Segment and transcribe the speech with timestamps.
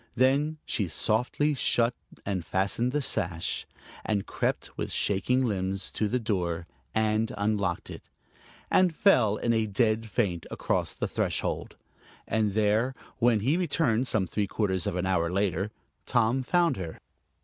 [0.15, 1.93] Then she softly shut
[2.25, 3.67] and fastened the sash,
[4.03, 8.01] and crept with shaking limbs to the door and unlocked it,
[8.71, 11.75] and fell in a dead faint across the threshold.
[12.27, 15.69] And there, when he returned some three quarters of an hour later,
[16.07, 16.97] Tom found her.